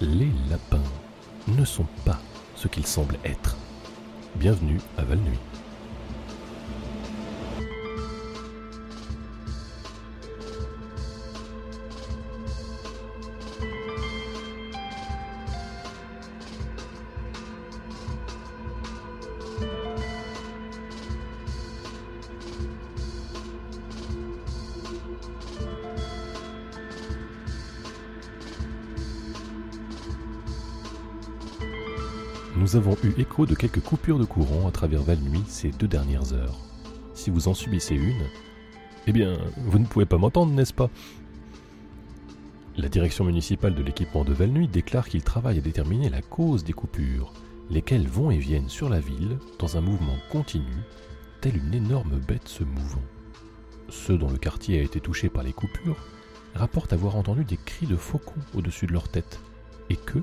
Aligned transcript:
Les 0.00 0.30
lapins 0.48 0.78
ne 1.48 1.64
sont 1.64 1.86
pas 2.04 2.20
ce 2.54 2.68
qu'ils 2.68 2.86
semblent 2.86 3.18
être. 3.24 3.56
Bienvenue 4.36 4.78
à 4.96 5.02
Val-Nuit. 5.02 5.40
Nous 32.68 32.76
avons 32.76 32.98
eu 33.02 33.14
écho 33.18 33.46
de 33.46 33.54
quelques 33.54 33.80
coupures 33.80 34.18
de 34.18 34.26
courant 34.26 34.68
à 34.68 34.70
travers 34.70 35.00
Val-Nuit 35.00 35.44
ces 35.46 35.70
deux 35.70 35.88
dernières 35.88 36.34
heures. 36.34 36.58
Si 37.14 37.30
vous 37.30 37.48
en 37.48 37.54
subissez 37.54 37.94
une, 37.94 38.26
eh 39.06 39.12
bien, 39.12 39.38
vous 39.56 39.78
ne 39.78 39.86
pouvez 39.86 40.04
pas 40.04 40.18
m'entendre, 40.18 40.52
n'est-ce 40.52 40.74
pas? 40.74 40.90
La 42.76 42.90
direction 42.90 43.24
municipale 43.24 43.74
de 43.74 43.82
l'équipement 43.82 44.22
de 44.22 44.34
Val-Nuit 44.34 44.68
déclare 44.68 45.08
qu'il 45.08 45.22
travaille 45.22 45.56
à 45.56 45.62
déterminer 45.62 46.10
la 46.10 46.20
cause 46.20 46.62
des 46.62 46.74
coupures, 46.74 47.32
lesquelles 47.70 48.06
vont 48.06 48.30
et 48.30 48.36
viennent 48.36 48.68
sur 48.68 48.90
la 48.90 49.00
ville 49.00 49.38
dans 49.58 49.78
un 49.78 49.80
mouvement 49.80 50.18
continu, 50.30 50.76
tel 51.40 51.56
une 51.56 51.72
énorme 51.72 52.18
bête 52.18 52.48
se 52.48 52.64
mouvant. 52.64 53.00
Ceux 53.88 54.18
dont 54.18 54.30
le 54.30 54.36
quartier 54.36 54.78
a 54.78 54.82
été 54.82 55.00
touché 55.00 55.30
par 55.30 55.42
les 55.42 55.54
coupures 55.54 56.04
rapportent 56.54 56.92
avoir 56.92 57.16
entendu 57.16 57.46
des 57.46 57.56
cris 57.56 57.86
de 57.86 57.96
faucons 57.96 58.42
au-dessus 58.54 58.86
de 58.86 58.92
leur 58.92 59.08
tête, 59.08 59.40
et 59.88 59.96
que, 59.96 60.18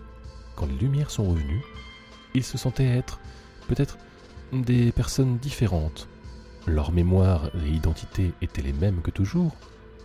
quand 0.55 0.67
les 0.67 0.77
lumières 0.77 1.09
sont 1.09 1.27
revenues, 1.27 1.63
ils 2.35 2.43
se 2.43 2.57
sentaient 2.57 2.85
être, 2.85 3.19
peut-être, 3.67 3.97
des 4.51 4.91
personnes 4.91 5.37
différentes. 5.37 6.07
Leur 6.67 6.91
mémoire 6.91 7.49
et 7.55 7.69
identité 7.69 8.33
étaient 8.41 8.61
les 8.61 8.73
mêmes 8.73 9.01
que 9.01 9.11
toujours, 9.11 9.55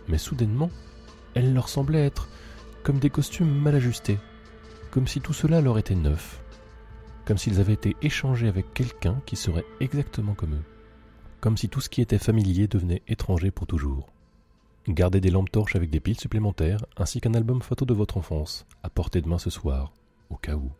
mais 0.07 0.17
soudainement, 0.17 0.71
elles 1.33 1.53
leur 1.53 1.69
semblaient 1.69 2.05
être 2.05 2.29
comme 2.83 2.99
des 2.99 3.09
costumes 3.09 3.53
mal 3.53 3.75
ajustés, 3.75 4.17
comme 4.89 5.07
si 5.07 5.21
tout 5.21 5.33
cela 5.33 5.61
leur 5.61 5.77
était 5.77 5.95
neuf, 5.95 6.41
comme 7.25 7.37
s'ils 7.37 7.59
avaient 7.59 7.73
été 7.73 7.95
échangés 8.01 8.47
avec 8.47 8.73
quelqu'un 8.73 9.21
qui 9.25 9.35
serait 9.35 9.65
exactement 9.79 10.33
comme 10.33 10.55
eux, 10.55 10.63
comme 11.39 11.57
si 11.57 11.69
tout 11.69 11.81
ce 11.81 11.89
qui 11.89 12.01
était 12.01 12.17
familier 12.17 12.67
devenait 12.67 13.03
étranger 13.07 13.51
pour 13.51 13.67
toujours. 13.67 14.07
Gardez 14.87 15.21
des 15.21 15.29
lampes 15.29 15.51
torches 15.51 15.75
avec 15.75 15.91
des 15.91 15.99
piles 15.99 16.19
supplémentaires, 16.19 16.83
ainsi 16.97 17.21
qu'un 17.21 17.35
album 17.35 17.61
photo 17.61 17.85
de 17.85 17.93
votre 17.93 18.17
enfance, 18.17 18.65
à 18.81 18.89
portée 18.89 19.21
de 19.21 19.29
main 19.29 19.37
ce 19.37 19.51
soir, 19.51 19.93
au 20.29 20.37
cas 20.37 20.55
où. 20.55 20.71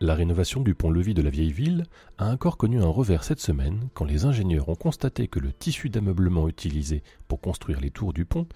La 0.00 0.14
rénovation 0.14 0.60
du 0.60 0.76
pont-levis 0.76 1.14
de 1.14 1.22
la 1.22 1.30
vieille 1.30 1.50
ville 1.50 1.82
a 2.18 2.30
encore 2.30 2.56
connu 2.56 2.80
un 2.80 2.86
revers 2.86 3.24
cette 3.24 3.40
semaine 3.40 3.88
quand 3.94 4.04
les 4.04 4.26
ingénieurs 4.26 4.68
ont 4.68 4.76
constaté 4.76 5.26
que 5.26 5.40
le 5.40 5.52
tissu 5.52 5.88
d'ameublement 5.88 6.48
utilisé 6.48 7.02
pour 7.26 7.40
construire 7.40 7.80
les 7.80 7.90
tours 7.90 8.12
du 8.12 8.24
pont 8.24 8.46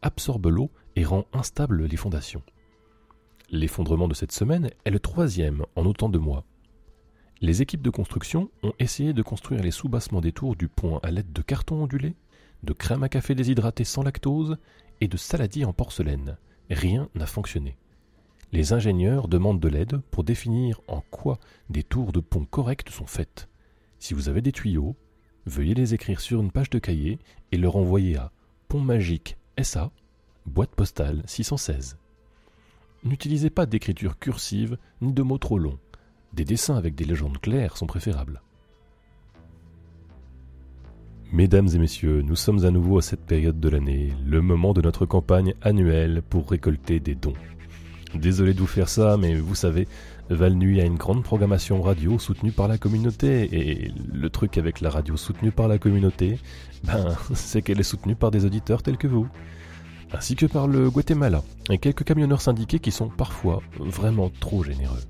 absorbe 0.00 0.46
l'eau 0.46 0.70
et 0.94 1.04
rend 1.04 1.24
instables 1.32 1.86
les 1.86 1.96
fondations. 1.96 2.42
L'effondrement 3.50 4.06
de 4.06 4.14
cette 4.14 4.30
semaine 4.30 4.70
est 4.84 4.90
le 4.90 5.00
troisième 5.00 5.66
en 5.74 5.86
autant 5.86 6.08
de 6.08 6.18
mois. 6.18 6.44
Les 7.40 7.62
équipes 7.62 7.82
de 7.82 7.90
construction 7.90 8.48
ont 8.62 8.72
essayé 8.78 9.12
de 9.12 9.22
construire 9.22 9.62
les 9.62 9.72
soubassements 9.72 10.20
des 10.20 10.30
tours 10.30 10.54
du 10.54 10.68
pont 10.68 10.98
à 10.98 11.10
l'aide 11.10 11.32
de 11.32 11.42
cartons 11.42 11.82
ondulés, 11.82 12.14
de 12.62 12.72
crème 12.72 13.02
à 13.02 13.08
café 13.08 13.34
déshydraté 13.34 13.82
sans 13.82 14.04
lactose 14.04 14.56
et 15.00 15.08
de 15.08 15.16
saladier 15.16 15.64
en 15.64 15.72
porcelaine. 15.72 16.38
Rien 16.70 17.08
n'a 17.16 17.26
fonctionné. 17.26 17.76
Les 18.52 18.74
ingénieurs 18.74 19.28
demandent 19.28 19.60
de 19.60 19.68
l'aide 19.68 20.00
pour 20.10 20.24
définir 20.24 20.82
en 20.86 21.02
quoi 21.10 21.38
des 21.70 21.82
tours 21.82 22.12
de 22.12 22.20
pont 22.20 22.44
correctes 22.44 22.90
sont 22.90 23.06
faites. 23.06 23.48
Si 23.98 24.12
vous 24.12 24.28
avez 24.28 24.42
des 24.42 24.52
tuyaux, 24.52 24.94
veuillez 25.46 25.74
les 25.74 25.94
écrire 25.94 26.20
sur 26.20 26.42
une 26.42 26.50
page 26.50 26.68
de 26.68 26.78
cahier 26.78 27.18
et 27.50 27.56
leur 27.56 27.76
envoyer 27.76 28.18
à 28.18 28.30
Pont 28.68 28.80
Magique 28.80 29.38
SA, 29.62 29.90
boîte 30.44 30.74
postale 30.74 31.22
616. 31.24 31.96
N'utilisez 33.04 33.48
pas 33.48 33.64
d'écriture 33.64 34.18
cursive 34.18 34.76
ni 35.00 35.14
de 35.14 35.22
mots 35.22 35.38
trop 35.38 35.58
longs. 35.58 35.78
Des 36.34 36.44
dessins 36.44 36.76
avec 36.76 36.94
des 36.94 37.04
légendes 37.04 37.38
claires 37.38 37.78
sont 37.78 37.86
préférables. 37.86 38.42
Mesdames 41.32 41.68
et 41.74 41.78
messieurs, 41.78 42.20
nous 42.20 42.36
sommes 42.36 42.66
à 42.66 42.70
nouveau 42.70 42.98
à 42.98 43.02
cette 43.02 43.24
période 43.24 43.58
de 43.58 43.68
l'année, 43.70 44.12
le 44.26 44.42
moment 44.42 44.74
de 44.74 44.82
notre 44.82 45.06
campagne 45.06 45.54
annuelle 45.62 46.20
pour 46.28 46.50
récolter 46.50 47.00
des 47.00 47.14
dons. 47.14 47.32
Désolé 48.14 48.52
de 48.52 48.60
vous 48.60 48.66
faire 48.66 48.88
ça, 48.88 49.16
mais 49.16 49.34
vous 49.36 49.54
savez, 49.54 49.88
Val 50.28 50.54
Nuit 50.54 50.80
a 50.80 50.84
une 50.84 50.96
grande 50.96 51.22
programmation 51.22 51.80
radio 51.80 52.18
soutenue 52.18 52.52
par 52.52 52.68
la 52.68 52.78
communauté, 52.78 53.48
et 53.52 53.92
le 54.12 54.30
truc 54.30 54.58
avec 54.58 54.80
la 54.80 54.90
radio 54.90 55.16
soutenue 55.16 55.50
par 55.50 55.68
la 55.68 55.78
communauté, 55.78 56.38
ben, 56.84 57.16
c'est 57.34 57.62
qu'elle 57.62 57.80
est 57.80 57.84
soutenue 57.84 58.14
par 58.14 58.30
des 58.30 58.44
auditeurs 58.44 58.82
tels 58.82 58.98
que 58.98 59.06
vous. 59.06 59.28
Ainsi 60.12 60.36
que 60.36 60.44
par 60.44 60.68
le 60.68 60.90
Guatemala, 60.90 61.42
et 61.70 61.78
quelques 61.78 62.04
camionneurs 62.04 62.42
syndiqués 62.42 62.80
qui 62.80 62.90
sont 62.90 63.08
parfois 63.08 63.62
vraiment 63.78 64.30
trop 64.40 64.62
généreux. 64.62 65.00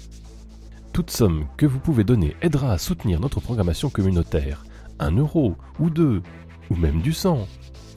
Toute 0.93 1.11
somme 1.11 1.47
que 1.57 1.67
vous 1.67 1.81
pouvez 1.81 2.05
donner 2.05 2.37
aidera 2.41 2.73
à 2.73 2.79
soutenir 2.79 3.19
notre 3.19 3.41
programmation 3.41 3.91
communautaire. 3.91 4.65
Un 5.01 5.17
euro, 5.17 5.57
ou 5.81 5.91
deux, 5.91 6.23
ou 6.71 6.77
même 6.77 7.01
du 7.01 7.12
sang. 7.12 7.49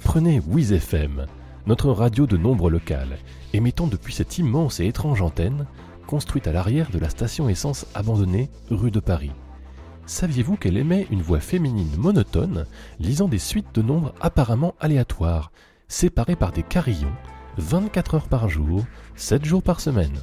Prenez 0.03 0.39
WizFM, 0.39 1.27
notre 1.67 1.91
radio 1.91 2.27
de 2.27 2.37
nombre 2.37 2.69
local, 2.69 3.17
émettant 3.53 3.87
depuis 3.87 4.13
cette 4.13 4.37
immense 4.37 4.79
et 4.79 4.87
étrange 4.87 5.21
antenne, 5.21 5.65
construite 6.05 6.47
à 6.47 6.51
l'arrière 6.51 6.91
de 6.91 6.99
la 6.99 7.09
station 7.09 7.49
essence 7.49 7.87
abandonnée 7.95 8.49
rue 8.69 8.91
de 8.91 8.99
Paris. 8.99 9.31
Saviez-vous 10.05 10.55
qu'elle 10.55 10.77
émet 10.77 11.07
une 11.09 11.23
voix 11.23 11.39
féminine 11.39 11.95
monotone, 11.97 12.65
lisant 12.99 13.27
des 13.27 13.39
suites 13.39 13.73
de 13.73 13.81
nombres 13.81 14.13
apparemment 14.21 14.75
aléatoires, 14.79 15.51
séparées 15.87 16.35
par 16.35 16.51
des 16.51 16.61
carillons, 16.61 17.13
24 17.57 18.15
heures 18.15 18.27
par 18.27 18.47
jour, 18.49 18.83
7 19.15 19.43
jours 19.43 19.63
par 19.63 19.79
semaine? 19.79 20.19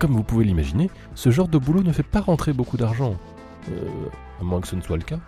Comme 0.00 0.12
vous 0.12 0.24
pouvez 0.24 0.44
l'imaginer, 0.44 0.90
ce 1.14 1.30
genre 1.30 1.48
de 1.48 1.58
boulot 1.58 1.82
ne 1.82 1.92
fait 1.92 2.02
pas 2.02 2.20
rentrer 2.20 2.52
beaucoup 2.52 2.76
d'argent. 2.76 3.14
Euh, 3.70 3.88
à 4.40 4.44
moins 4.44 4.60
que 4.60 4.66
ce 4.68 4.74
ne 4.74 4.80
soit 4.80 4.96
le 4.96 5.02
cas. 5.02 5.20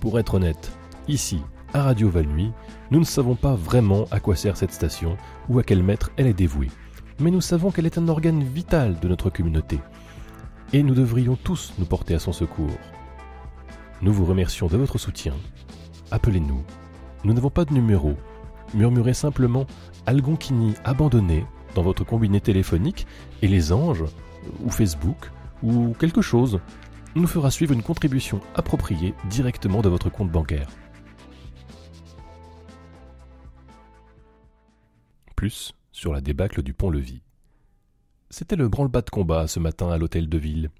Pour 0.00 0.18
être 0.18 0.34
honnête, 0.34 0.72
ici, 1.08 1.40
à 1.72 1.82
Radio 1.82 2.08
Valnuy, 2.08 2.52
nous 2.90 3.00
ne 3.00 3.04
savons 3.04 3.34
pas 3.34 3.54
vraiment 3.54 4.04
à 4.10 4.20
quoi 4.20 4.36
sert 4.36 4.56
cette 4.56 4.72
station 4.72 5.16
ou 5.48 5.58
à 5.58 5.62
quel 5.62 5.82
maître 5.82 6.10
elle 6.16 6.26
est 6.26 6.32
dévouée, 6.32 6.70
mais 7.20 7.30
nous 7.30 7.40
savons 7.40 7.70
qu'elle 7.70 7.86
est 7.86 7.98
un 7.98 8.08
organe 8.08 8.42
vital 8.42 8.98
de 9.00 9.08
notre 9.08 9.30
communauté, 9.30 9.78
et 10.72 10.82
nous 10.82 10.94
devrions 10.94 11.36
tous 11.36 11.74
nous 11.78 11.86
porter 11.86 12.14
à 12.14 12.18
son 12.18 12.32
secours. 12.32 12.78
Nous 14.02 14.12
vous 14.12 14.24
remercions 14.24 14.66
de 14.66 14.76
votre 14.76 14.98
soutien. 14.98 15.34
Appelez-nous. 16.10 16.62
Nous 17.24 17.32
n'avons 17.32 17.50
pas 17.50 17.64
de 17.64 17.72
numéro. 17.72 18.14
Murmurez 18.74 19.14
simplement 19.14 19.66
Algonquini 20.06 20.74
abandonné 20.84 21.46
dans 21.74 21.82
votre 21.82 22.04
combiné 22.04 22.40
téléphonique 22.40 23.06
et 23.42 23.48
les 23.48 23.72
anges, 23.72 24.04
ou 24.64 24.70
Facebook, 24.70 25.30
ou 25.62 25.94
quelque 25.98 26.22
chose, 26.22 26.60
nous 27.14 27.26
fera 27.26 27.50
suivre 27.50 27.72
une 27.72 27.82
contribution 27.82 28.40
appropriée 28.54 29.14
directement 29.30 29.80
de 29.80 29.88
votre 29.88 30.10
compte 30.10 30.30
bancaire. 30.30 30.68
Plus 35.36 35.74
sur 35.92 36.12
la 36.12 36.22
débâcle 36.22 36.62
du 36.62 36.72
pont-levis. 36.72 37.20
C'était 38.30 38.56
le 38.56 38.68
grand 38.68 38.86
bas 38.86 39.02
de 39.02 39.10
combat 39.10 39.46
ce 39.46 39.60
matin 39.60 39.90
à 39.90 39.98
l'hôtel 39.98 40.28
de 40.28 40.38
ville. 40.38 40.70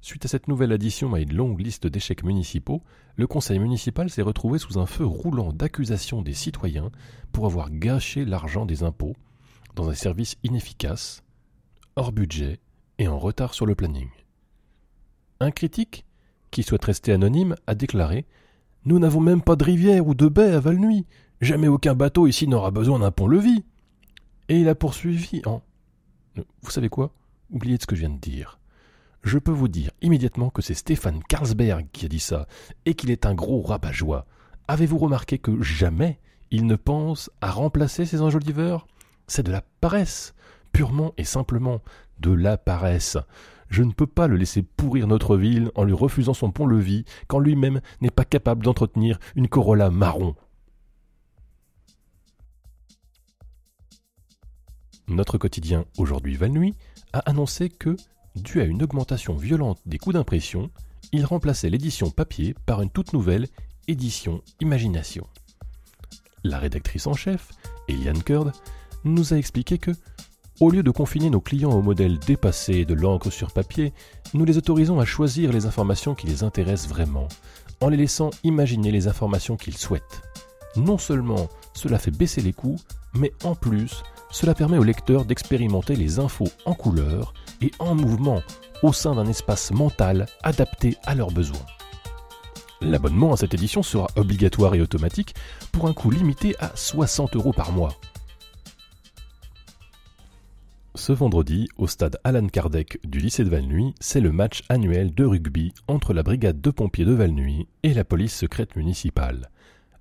Suite 0.00 0.24
à 0.24 0.28
cette 0.28 0.46
nouvelle 0.46 0.70
addition 0.70 1.14
à 1.14 1.20
une 1.20 1.34
longue 1.34 1.60
liste 1.60 1.88
d'échecs 1.88 2.22
municipaux, 2.22 2.82
le 3.16 3.26
conseil 3.26 3.58
municipal 3.58 4.08
s'est 4.08 4.22
retrouvé 4.22 4.60
sous 4.60 4.78
un 4.78 4.86
feu 4.86 5.04
roulant 5.04 5.52
d'accusations 5.52 6.22
des 6.22 6.34
citoyens 6.34 6.92
pour 7.32 7.46
avoir 7.46 7.70
gâché 7.70 8.24
l'argent 8.24 8.64
des 8.64 8.84
impôts 8.84 9.16
dans 9.74 9.90
un 9.90 9.94
service 9.94 10.36
inefficace, 10.44 11.24
hors 11.96 12.12
budget 12.12 12.60
et 12.98 13.08
en 13.08 13.18
retard 13.18 13.54
sur 13.54 13.66
le 13.66 13.74
planning. 13.74 14.08
Un 15.40 15.50
critique, 15.50 16.04
qui 16.52 16.62
souhaite 16.62 16.84
rester 16.84 17.12
anonyme, 17.12 17.56
a 17.66 17.74
déclaré 17.74 18.24
Nous 18.84 19.00
n'avons 19.00 19.20
même 19.20 19.42
pas 19.42 19.56
de 19.56 19.64
rivière 19.64 20.06
ou 20.06 20.14
de 20.14 20.28
baie 20.28 20.52
à 20.52 20.60
Valnuy. 20.60 21.04
Jamais 21.40 21.68
aucun 21.68 21.94
bateau 21.94 22.26
ici 22.26 22.46
n'aura 22.46 22.70
besoin 22.70 23.00
d'un 23.00 23.10
pont-levis. 23.10 23.64
Et 24.48 24.60
il 24.60 24.68
a 24.68 24.74
poursuivi 24.74 25.42
en. 25.44 25.62
Vous 26.62 26.70
savez 26.70 26.88
quoi? 26.88 27.12
Oubliez 27.50 27.76
de 27.76 27.82
ce 27.82 27.86
que 27.86 27.96
je 27.96 28.00
viens 28.00 28.10
de 28.10 28.18
dire. 28.18 28.58
Je 29.22 29.38
peux 29.38 29.52
vous 29.52 29.68
dire 29.68 29.90
immédiatement 30.02 30.50
que 30.50 30.62
c'est 30.62 30.74
Stéphane 30.74 31.22
Carlsberg 31.28 31.86
qui 31.92 32.04
a 32.06 32.08
dit 32.08 32.20
ça, 32.20 32.46
et 32.84 32.94
qu'il 32.94 33.10
est 33.10 33.26
un 33.26 33.34
gros 33.34 33.62
rabat-joie. 33.62 34.26
Avez-vous 34.68 34.98
remarqué 34.98 35.38
que 35.38 35.60
jamais 35.62 36.20
il 36.50 36.66
ne 36.66 36.76
pense 36.76 37.30
à 37.40 37.50
remplacer 37.50 38.04
ses 38.04 38.22
enjoliveurs? 38.22 38.86
C'est 39.26 39.44
de 39.44 39.50
la 39.50 39.62
paresse, 39.80 40.34
purement 40.72 41.12
et 41.16 41.24
simplement 41.24 41.80
de 42.20 42.30
la 42.30 42.56
paresse. 42.56 43.16
Je 43.68 43.82
ne 43.82 43.92
peux 43.92 44.06
pas 44.06 44.28
le 44.28 44.36
laisser 44.36 44.62
pourrir 44.62 45.08
notre 45.08 45.36
ville 45.36 45.72
en 45.74 45.82
lui 45.82 45.92
refusant 45.92 46.34
son 46.34 46.52
pont-levis 46.52 47.04
quand 47.26 47.40
lui-même 47.40 47.80
n'est 48.00 48.10
pas 48.10 48.24
capable 48.24 48.62
d'entretenir 48.62 49.18
une 49.34 49.48
Corolla 49.48 49.90
marron. 49.90 50.36
Notre 55.08 55.38
quotidien 55.38 55.84
Aujourd'hui 55.98 56.36
Valnuit 56.36 56.74
a 57.12 57.20
annoncé 57.20 57.68
que, 57.68 57.96
dû 58.34 58.60
à 58.60 58.64
une 58.64 58.82
augmentation 58.82 59.34
violente 59.34 59.80
des 59.86 59.98
coûts 59.98 60.12
d'impression, 60.12 60.70
il 61.12 61.24
remplaçait 61.24 61.70
l'édition 61.70 62.10
papier 62.10 62.54
par 62.66 62.82
une 62.82 62.90
toute 62.90 63.12
nouvelle 63.12 63.46
édition 63.88 64.42
Imagination. 64.60 65.26
La 66.44 66.58
rédactrice 66.58 67.06
en 67.06 67.14
chef, 67.14 67.50
Eliane 67.88 68.22
Kurd, 68.22 68.52
nous 69.04 69.32
a 69.32 69.36
expliqué 69.36 69.78
que, 69.78 69.92
au 70.60 70.70
lieu 70.70 70.82
de 70.82 70.90
confiner 70.90 71.30
nos 71.30 71.40
clients 71.40 71.72
au 71.72 71.82
modèle 71.82 72.18
dépassé 72.18 72.84
de 72.84 72.94
l'encre 72.94 73.30
sur 73.30 73.52
papier, 73.52 73.92
nous 74.34 74.44
les 74.44 74.58
autorisons 74.58 75.00
à 75.00 75.04
choisir 75.04 75.52
les 75.52 75.66
informations 75.66 76.14
qui 76.14 76.26
les 76.26 76.42
intéressent 76.42 76.88
vraiment, 76.88 77.28
en 77.80 77.88
les 77.88 77.96
laissant 77.96 78.30
imaginer 78.42 78.90
les 78.90 79.06
informations 79.06 79.56
qu'ils 79.56 79.76
souhaitent. 79.76 80.22
Non 80.76 80.98
seulement 80.98 81.48
cela 81.74 81.98
fait 81.98 82.10
baisser 82.10 82.40
les 82.40 82.52
coûts, 82.52 82.78
mais 83.14 83.32
en 83.44 83.54
plus, 83.54 84.02
cela 84.30 84.54
permet 84.54 84.78
au 84.78 84.82
lecteur 84.82 85.24
d'expérimenter 85.24 85.96
les 85.96 86.18
infos 86.18 86.48
en 86.64 86.74
couleur 86.74 87.32
et 87.62 87.72
en 87.78 87.94
mouvement 87.94 88.42
au 88.82 88.92
sein 88.92 89.14
d'un 89.14 89.26
espace 89.26 89.70
mental 89.70 90.26
adapté 90.42 90.96
à 91.04 91.14
leurs 91.14 91.30
besoins. 91.30 91.66
L'abonnement 92.82 93.32
à 93.32 93.36
cette 93.36 93.54
édition 93.54 93.82
sera 93.82 94.08
obligatoire 94.16 94.74
et 94.74 94.82
automatique 94.82 95.34
pour 95.72 95.86
un 95.88 95.94
coût 95.94 96.10
limité 96.10 96.54
à 96.58 96.70
60 96.74 97.36
euros 97.36 97.52
par 97.52 97.72
mois. 97.72 97.94
Ce 100.94 101.12
vendredi, 101.12 101.68
au 101.76 101.86
stade 101.86 102.18
Alan 102.24 102.46
Kardec 102.46 102.98
du 103.04 103.18
lycée 103.18 103.44
de 103.44 103.50
Valnuy, 103.50 103.94
c'est 104.00 104.20
le 104.20 104.32
match 104.32 104.62
annuel 104.68 105.14
de 105.14 105.24
rugby 105.24 105.72
entre 105.88 106.12
la 106.12 106.22
brigade 106.22 106.60
de 106.60 106.70
pompiers 106.70 107.04
de 107.04 107.12
Valnuy 107.12 107.68
et 107.82 107.94
la 107.94 108.04
police 108.04 108.34
secrète 108.34 108.76
municipale. 108.76 109.50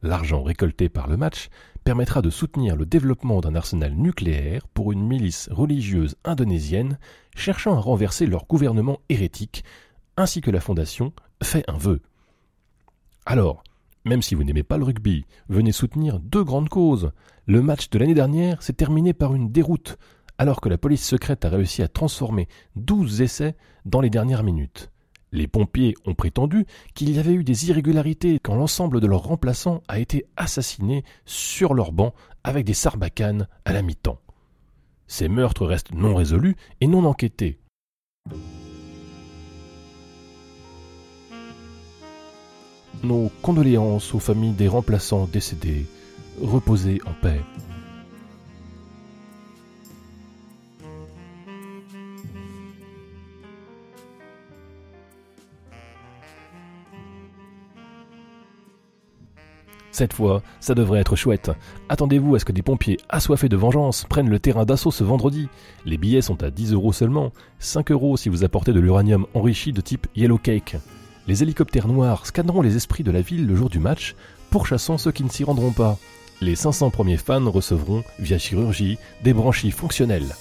L'argent 0.03 0.43
récolté 0.43 0.87
par 0.87 1.07
le 1.07 1.17
match 1.17 1.49
permettra 1.85 2.23
de 2.23 2.31
soutenir 2.31 2.75
le 2.75 2.87
développement 2.87 3.41
d'un 3.41 3.53
arsenal 3.53 3.93
nucléaire 3.93 4.67
pour 4.73 4.91
une 4.91 5.05
milice 5.05 5.47
religieuse 5.51 6.15
indonésienne 6.25 6.97
cherchant 7.35 7.75
à 7.75 7.79
renverser 7.79 8.25
leur 8.25 8.47
gouvernement 8.47 8.99
hérétique, 9.07 9.63
ainsi 10.17 10.41
que 10.41 10.49
la 10.49 10.59
fondation 10.59 11.13
fait 11.43 11.63
un 11.69 11.77
vœu. 11.77 12.01
Alors, 13.27 13.63
même 14.03 14.23
si 14.23 14.33
vous 14.33 14.43
n'aimez 14.43 14.63
pas 14.63 14.77
le 14.77 14.83
rugby, 14.83 15.25
venez 15.47 15.71
soutenir 15.71 16.19
deux 16.19 16.43
grandes 16.43 16.69
causes. 16.69 17.11
Le 17.45 17.61
match 17.61 17.91
de 17.91 17.99
l'année 17.99 18.15
dernière 18.15 18.63
s'est 18.63 18.73
terminé 18.73 19.13
par 19.13 19.35
une 19.35 19.51
déroute, 19.51 19.97
alors 20.39 20.61
que 20.61 20.69
la 20.69 20.79
police 20.79 21.05
secrète 21.05 21.45
a 21.45 21.49
réussi 21.49 21.83
à 21.83 21.87
transformer 21.87 22.47
douze 22.75 23.21
essais 23.21 23.55
dans 23.85 24.01
les 24.01 24.09
dernières 24.09 24.43
minutes. 24.43 24.89
Les 25.35 25.47
pompiers 25.47 25.95
ont 26.05 26.13
prétendu 26.13 26.65
qu'il 26.93 27.13
y 27.13 27.19
avait 27.19 27.33
eu 27.33 27.43
des 27.43 27.69
irrégularités 27.69 28.39
quand 28.39 28.55
l'ensemble 28.55 29.01
de 29.01 29.07
leurs 29.07 29.23
remplaçants 29.23 29.83
a 29.89 29.99
été 29.99 30.25
assassiné 30.37 31.03
sur 31.25 31.73
leur 31.73 31.91
banc 31.91 32.13
avec 32.45 32.63
des 32.63 32.73
sarbacanes 32.73 33.49
à 33.65 33.73
la 33.73 33.81
mi-temps. 33.81 34.17
Ces 35.07 35.27
meurtres 35.27 35.65
restent 35.65 35.91
non 35.91 36.15
résolus 36.15 36.55
et 36.79 36.87
non 36.87 37.03
enquêtés. 37.03 37.59
Nos 43.03 43.29
condoléances 43.41 44.15
aux 44.15 44.19
familles 44.19 44.53
des 44.53 44.69
remplaçants 44.69 45.27
décédés. 45.27 45.85
Reposez 46.41 47.01
en 47.05 47.11
paix. 47.21 47.41
Cette 59.95 60.11
fois, 60.11 60.41
ça 60.59 60.75
devrait 60.75 60.99
être 60.99 61.15
chouette. 61.15 61.51
Attendez-vous 61.87 62.35
à 62.35 62.39
ce 62.39 62.43
que 62.43 62.51
des 62.51 62.61
pompiers 62.61 62.97
assoiffés 63.07 63.47
de 63.47 63.55
vengeance 63.55 64.03
prennent 64.09 64.29
le 64.29 64.39
terrain 64.39 64.65
d'assaut 64.65 64.91
ce 64.91 65.05
vendredi. 65.05 65.47
Les 65.85 65.97
billets 65.97 66.21
sont 66.21 66.43
à 66.43 66.51
10 66.51 66.73
euros 66.73 66.91
seulement, 66.91 67.31
5 67.59 67.91
euros 67.91 68.17
si 68.17 68.27
vous 68.27 68.43
apportez 68.43 68.73
de 68.73 68.81
l'uranium 68.81 69.25
enrichi 69.33 69.71
de 69.71 69.79
type 69.79 70.07
Yellow 70.13 70.37
Cake. 70.37 70.75
Les 71.27 71.43
hélicoptères 71.43 71.87
noirs 71.87 72.25
scanneront 72.25 72.61
les 72.61 72.75
esprits 72.75 73.05
de 73.05 73.11
la 73.11 73.21
ville 73.21 73.47
le 73.47 73.55
jour 73.55 73.69
du 73.69 73.79
match, 73.79 74.17
pourchassant 74.49 74.97
ceux 74.97 75.13
qui 75.13 75.23
ne 75.23 75.29
s'y 75.29 75.45
rendront 75.45 75.71
pas. 75.71 75.97
Les 76.41 76.55
500 76.55 76.89
premiers 76.89 77.15
fans 77.15 77.49
recevront, 77.49 78.03
via 78.19 78.37
chirurgie, 78.37 78.97
des 79.23 79.33
branchies 79.33 79.71
fonctionnelles. 79.71 80.35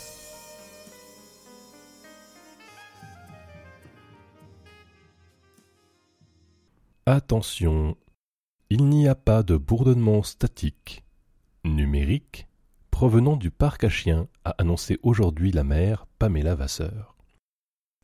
Attention, 7.06 7.96
il 8.74 8.86
n'y 8.86 9.06
a 9.06 9.14
pas 9.14 9.44
de 9.44 9.56
bourdonnement 9.56 10.24
statique, 10.24 11.04
numérique, 11.62 12.48
provenant 12.90 13.36
du 13.36 13.52
parc 13.52 13.84
à 13.84 13.88
chiens, 13.88 14.26
a 14.44 14.50
annoncé 14.58 14.98
aujourd'hui 15.04 15.52
la 15.52 15.62
maire 15.62 16.08
Pamela 16.18 16.56
Vasseur. 16.56 17.14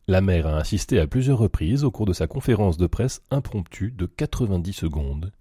La 0.06 0.20
maire 0.20 0.46
a 0.46 0.56
insisté 0.56 1.00
à 1.00 1.08
plusieurs 1.08 1.38
reprises 1.38 1.82
au 1.82 1.90
cours 1.90 2.06
de 2.06 2.12
sa 2.12 2.28
conférence 2.28 2.76
de 2.76 2.86
presse 2.86 3.20
impromptue 3.32 3.90
de 3.90 4.06
90 4.06 4.72
secondes 4.72 5.32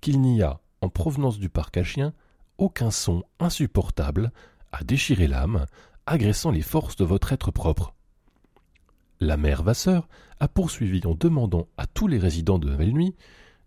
qu'il 0.00 0.22
n'y 0.22 0.40
a, 0.40 0.62
en 0.80 0.88
provenance 0.88 1.38
du 1.38 1.50
parc 1.50 1.76
à 1.76 1.84
chiens, 1.84 2.14
aucun 2.56 2.90
son 2.90 3.24
insupportable 3.40 4.32
à 4.72 4.84
déchirer 4.84 5.28
l'âme, 5.28 5.66
agressant 6.06 6.50
les 6.50 6.62
forces 6.62 6.96
de 6.96 7.04
votre 7.04 7.34
être 7.34 7.50
propre. 7.50 7.92
La 9.20 9.36
mère 9.36 9.64
Vasseur 9.64 10.08
a 10.40 10.48
poursuivi 10.48 11.02
en 11.04 11.14
demandant 11.14 11.68
à 11.76 11.86
tous 11.86 12.08
les 12.08 12.18
résidents 12.18 12.58
de 12.58 12.70
Nouvelle-Nuit 12.70 13.14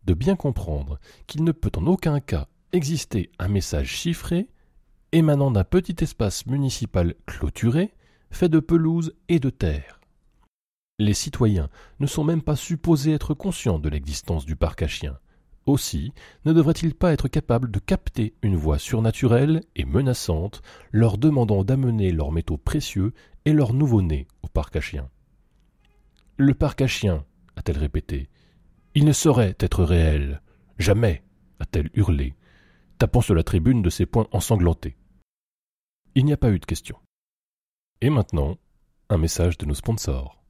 de 0.06 0.14
bien 0.14 0.36
comprendre 0.36 1.00
qu'il 1.28 1.44
ne 1.44 1.52
peut 1.52 1.72
en 1.76 1.86
aucun 1.88 2.20
cas 2.20 2.48
exister 2.72 3.32
un 3.40 3.48
message 3.48 3.90
chiffré 3.90 4.48
émanant 5.12 5.52
d'un 5.52 5.64
petit 5.64 5.96
espace 6.04 6.46
municipal 6.46 7.16
clôturé, 7.26 7.94
fait 8.32 8.50
de 8.50 8.60
pelouse 8.60 9.16
et 9.30 9.40
de 9.40 9.50
terre. 9.50 10.02
Les 11.00 11.14
citoyens 11.14 11.70
ne 12.00 12.08
sont 12.08 12.24
même 12.24 12.42
pas 12.42 12.56
supposés 12.56 13.14
être 13.14 13.34
conscients 13.34 13.80
de 13.80 13.90
l'existence 13.90 14.46
du 14.46 14.56
parc 14.56 14.82
à 14.82 14.88
chiens. 14.88 15.18
Aussi 15.66 16.14
ne 16.46 16.54
devraient-ils 16.54 16.94
pas 16.94 17.14
être 17.14 17.28
capables 17.28 17.72
de 17.72 17.80
capter 17.80 18.36
une 18.42 18.56
voix 18.56 18.78
surnaturelle 18.78 19.62
et 19.76 19.86
menaçante 19.86 20.62
leur 20.92 21.18
demandant 21.18 21.64
d'amener 21.64 22.12
leurs 22.12 22.32
métaux 22.32 22.58
précieux 22.58 23.14
et 23.46 23.54
leurs 23.54 23.74
nouveau-nés 23.74 24.28
au 24.44 24.48
parc 24.48 24.76
à 24.76 24.82
chiens. 24.82 25.10
Le 26.38 26.54
parc 26.54 26.82
à 26.82 26.88
chiens, 26.88 27.26
a-t-elle 27.56 27.78
répété, 27.78 28.28
il 28.96 29.04
ne 29.04 29.12
saurait 29.12 29.56
être 29.60 29.84
réel. 29.84 30.42
Jamais, 30.80 31.22
a-t-elle 31.60 31.90
hurlé, 31.94 32.34
tapant 32.98 33.22
sur 33.22 33.36
la 33.36 33.44
tribune 33.44 33.82
de 33.82 33.90
ses 33.90 34.06
poings 34.06 34.28
ensanglantés. 34.32 34.96
Il 36.16 36.24
n'y 36.24 36.34
a 36.34 36.38
pas 36.38 36.50
eu 36.50 36.60
de 36.60 36.66
question. 36.66 36.98
Et 38.00 38.10
maintenant, 38.10 38.58
un 39.10 39.18
message 39.18 39.58
de 39.58 39.66
nos 39.66 39.74
sponsors. 39.74 40.42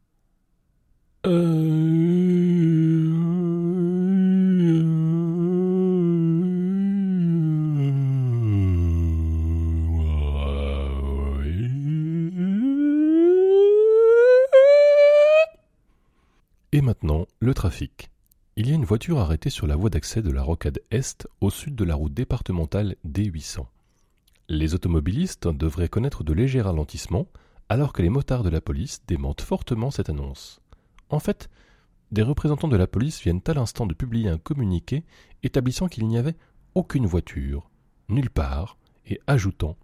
Et 16.71 16.81
maintenant, 16.81 17.25
le 17.39 17.53
trafic. 17.55 18.11
Il 18.57 18.69
y 18.69 18.71
a 18.71 18.75
une 18.75 18.85
voiture 18.85 19.19
arrêtée 19.19 19.49
sur 19.49 19.67
la 19.67 19.75
voie 19.75 19.89
d'accès 19.89 20.21
de 20.21 20.31
la 20.31 20.41
rocade 20.41 20.79
Est 20.89 21.27
au 21.41 21.49
sud 21.49 21.75
de 21.75 21.83
la 21.83 21.93
route 21.93 22.13
départementale 22.13 22.95
D800. 23.05 23.65
Les 24.47 24.73
automobilistes 24.73 25.49
devraient 25.49 25.89
connaître 25.89 26.23
de 26.23 26.31
légers 26.31 26.61
ralentissements 26.61 27.27
alors 27.67 27.91
que 27.91 28.01
les 28.01 28.07
motards 28.07 28.43
de 28.43 28.49
la 28.49 28.61
police 28.61 29.01
démentent 29.07 29.41
fortement 29.41 29.91
cette 29.91 30.09
annonce. 30.09 30.61
En 31.09 31.19
fait, 31.19 31.49
des 32.13 32.21
représentants 32.21 32.69
de 32.69 32.77
la 32.77 32.87
police 32.87 33.21
viennent 33.21 33.41
à 33.45 33.53
l'instant 33.53 33.85
de 33.85 33.93
publier 33.93 34.29
un 34.29 34.37
communiqué 34.37 35.03
établissant 35.43 35.89
qu'il 35.89 36.07
n'y 36.07 36.17
avait 36.17 36.37
aucune 36.75 37.07
voiture, 37.07 37.69
nulle 38.07 38.29
part, 38.29 38.77
et 39.05 39.19
ajoutant 39.27 39.75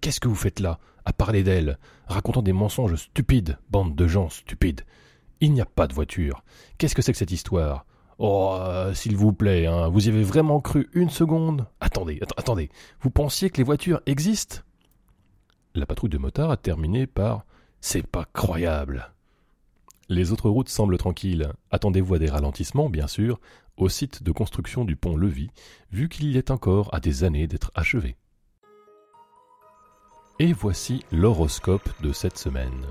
Qu'est-ce 0.00 0.18
que 0.18 0.26
vous 0.26 0.34
faites 0.34 0.58
là, 0.58 0.80
à 1.04 1.12
parler 1.12 1.44
d'elle, 1.44 1.78
racontant 2.08 2.42
des 2.42 2.52
mensonges 2.52 2.96
stupides, 2.96 3.60
bande 3.70 3.94
de 3.94 4.08
gens 4.08 4.28
stupides 4.28 4.80
Il 5.40 5.52
n'y 5.52 5.60
a 5.60 5.66
pas 5.66 5.86
de 5.86 5.94
voiture. 5.94 6.42
Qu'est-ce 6.78 6.96
que 6.96 7.02
c'est 7.02 7.12
que 7.12 7.18
cette 7.18 7.30
histoire? 7.30 7.86
Oh, 8.24 8.56
euh, 8.56 8.94
s'il 8.94 9.16
vous 9.16 9.32
plaît, 9.32 9.66
hein, 9.66 9.88
vous 9.88 10.06
y 10.06 10.08
avez 10.08 10.22
vraiment 10.22 10.60
cru 10.60 10.88
une 10.92 11.10
seconde? 11.10 11.66
Attendez, 11.80 12.20
attendez, 12.36 12.70
vous 13.00 13.10
pensiez 13.10 13.50
que 13.50 13.56
les 13.56 13.64
voitures 13.64 14.00
existent? 14.06 14.58
La 15.74 15.86
patrouille 15.86 16.10
de 16.10 16.18
motards 16.18 16.52
a 16.52 16.56
terminé 16.56 17.08
par 17.08 17.44
C'est 17.80 18.06
pas 18.06 18.24
croyable. 18.32 19.10
Les 20.08 20.30
autres 20.30 20.50
routes 20.50 20.68
semblent 20.68 20.98
tranquilles. 20.98 21.52
Attendez-vous 21.72 22.14
à 22.14 22.20
des 22.20 22.30
ralentissements, 22.30 22.88
bien 22.88 23.08
sûr, 23.08 23.40
au 23.76 23.88
site 23.88 24.22
de 24.22 24.30
construction 24.30 24.84
du 24.84 24.94
pont 24.94 25.16
Levis, 25.16 25.50
vu 25.90 26.08
qu'il 26.08 26.30
y 26.30 26.38
est 26.38 26.52
encore 26.52 26.94
à 26.94 27.00
des 27.00 27.24
années 27.24 27.48
d'être 27.48 27.72
achevé. 27.74 28.14
Et 30.38 30.52
voici 30.52 31.04
l'horoscope 31.10 31.90
de 32.04 32.12
cette 32.12 32.38
semaine. 32.38 32.86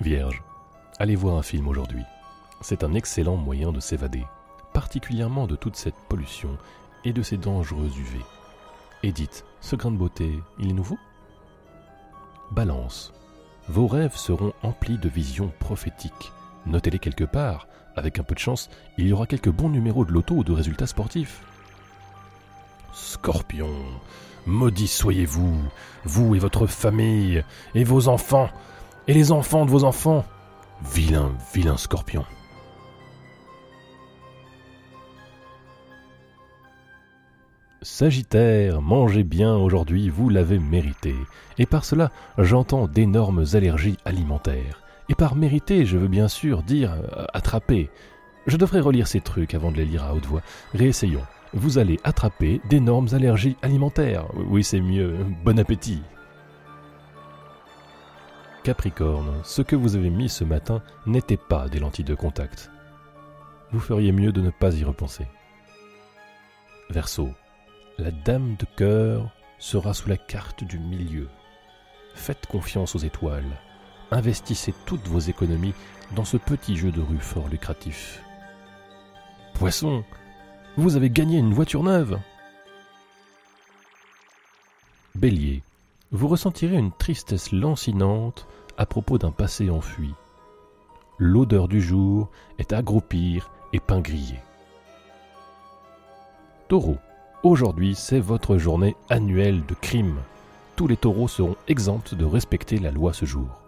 Vierge, 0.00 0.40
allez 1.00 1.16
voir 1.16 1.36
un 1.36 1.42
film 1.42 1.66
aujourd'hui. 1.66 2.04
C'est 2.60 2.84
un 2.84 2.94
excellent 2.94 3.36
moyen 3.36 3.72
de 3.72 3.80
s'évader, 3.80 4.24
particulièrement 4.72 5.46
de 5.46 5.56
toute 5.56 5.76
cette 5.76 5.98
pollution 6.08 6.56
et 7.04 7.12
de 7.12 7.22
ces 7.22 7.36
dangereux 7.36 7.90
UV. 7.96 8.20
et 9.02 9.12
dites, 9.12 9.44
ce 9.60 9.76
grain 9.76 9.90
de 9.90 9.96
beauté, 9.96 10.42
il 10.58 10.70
est 10.70 10.74
nouveau? 10.74 10.98
Balance. 12.50 13.12
Vos 13.68 13.86
rêves 13.86 14.16
seront 14.16 14.52
emplis 14.62 14.98
de 14.98 15.08
visions 15.08 15.52
prophétiques. 15.58 16.32
Notez-les 16.66 16.98
quelque 16.98 17.24
part. 17.24 17.68
Avec 17.96 18.18
un 18.18 18.22
peu 18.22 18.34
de 18.34 18.40
chance, 18.40 18.68
il 18.98 19.06
y 19.06 19.12
aura 19.12 19.26
quelques 19.26 19.50
bons 19.50 19.70
numéros 19.70 20.04
de 20.04 20.12
loto 20.12 20.34
ou 20.34 20.44
de 20.44 20.52
résultats 20.52 20.86
sportifs. 20.86 21.42
Scorpion, 22.92 23.72
maudit 24.44 24.86
soyez-vous, 24.86 25.56
vous 26.04 26.34
et 26.34 26.38
votre 26.38 26.66
famille, 26.66 27.42
et 27.74 27.84
vos 27.84 28.08
enfants, 28.08 28.50
et 29.08 29.14
les 29.14 29.32
enfants 29.32 29.64
de 29.64 29.70
vos 29.70 29.84
enfants. 29.84 30.24
Vilain, 30.82 31.32
vilain 31.54 31.78
scorpion. 31.78 32.24
Sagittaire, 37.88 38.82
mangez 38.82 39.22
bien 39.22 39.54
aujourd'hui, 39.54 40.08
vous 40.10 40.28
l'avez 40.28 40.58
mérité. 40.58 41.14
Et 41.56 41.66
par 41.66 41.84
cela, 41.84 42.10
j'entends 42.36 42.88
d'énormes 42.88 43.44
allergies 43.52 43.96
alimentaires. 44.04 44.82
Et 45.08 45.14
par 45.14 45.36
mériter, 45.36 45.86
je 45.86 45.96
veux 45.96 46.08
bien 46.08 46.26
sûr 46.26 46.64
dire 46.64 46.94
euh, 46.94 47.24
attraper. 47.32 47.88
Je 48.48 48.56
devrais 48.56 48.80
relire 48.80 49.06
ces 49.06 49.20
trucs 49.20 49.54
avant 49.54 49.70
de 49.70 49.76
les 49.76 49.84
lire 49.84 50.02
à 50.02 50.14
haute 50.14 50.26
voix. 50.26 50.42
Réessayons. 50.74 51.22
Vous 51.54 51.78
allez 51.78 52.00
attraper 52.02 52.60
d'énormes 52.68 53.06
allergies 53.12 53.56
alimentaires. 53.62 54.26
Oui, 54.34 54.64
c'est 54.64 54.80
mieux. 54.80 55.16
Bon 55.44 55.56
appétit. 55.56 56.02
Capricorne, 58.64 59.32
ce 59.44 59.62
que 59.62 59.76
vous 59.76 59.94
avez 59.94 60.10
mis 60.10 60.28
ce 60.28 60.42
matin 60.42 60.82
n'était 61.06 61.36
pas 61.36 61.68
des 61.68 61.78
lentilles 61.78 62.04
de 62.04 62.16
contact. 62.16 62.68
Vous 63.70 63.80
feriez 63.80 64.10
mieux 64.10 64.32
de 64.32 64.40
ne 64.40 64.50
pas 64.50 64.74
y 64.74 64.82
repenser. 64.82 65.28
Verseau, 66.90 67.30
la 67.98 68.10
dame 68.10 68.56
de 68.56 68.66
cœur 68.76 69.30
sera 69.58 69.94
sous 69.94 70.08
la 70.08 70.16
carte 70.16 70.64
du 70.64 70.78
milieu. 70.78 71.28
Faites 72.14 72.46
confiance 72.46 72.94
aux 72.94 72.98
étoiles. 72.98 73.58
Investissez 74.10 74.74
toutes 74.84 75.06
vos 75.08 75.18
économies 75.18 75.74
dans 76.14 76.24
ce 76.24 76.36
petit 76.36 76.76
jeu 76.76 76.92
de 76.92 77.00
rue 77.00 77.18
fort 77.18 77.48
lucratif. 77.48 78.22
Poisson, 79.54 80.04
vous 80.76 80.96
avez 80.96 81.10
gagné 81.10 81.38
une 81.38 81.54
voiture 81.54 81.82
neuve. 81.82 82.18
Bélier, 85.14 85.62
vous 86.12 86.28
ressentirez 86.28 86.76
une 86.76 86.92
tristesse 86.92 87.50
lancinante 87.50 88.46
à 88.76 88.84
propos 88.84 89.16
d'un 89.16 89.32
passé 89.32 89.70
enfui. 89.70 90.12
L'odeur 91.18 91.66
du 91.66 91.80
jour 91.80 92.28
est 92.58 92.74
à 92.74 92.82
et 93.72 93.80
pain 93.80 94.00
grillé. 94.00 94.38
Taureau, 96.68 96.98
Aujourd'hui, 97.42 97.94
c'est 97.94 98.18
votre 98.18 98.56
journée 98.56 98.96
annuelle 99.10 99.64
de 99.66 99.74
crime. 99.74 100.16
Tous 100.74 100.88
les 100.88 100.96
taureaux 100.96 101.28
seront 101.28 101.56
exempts 101.68 102.14
de 102.14 102.24
respecter 102.24 102.78
la 102.78 102.90
loi 102.90 103.12
ce 103.12 103.26
jour. 103.26 103.60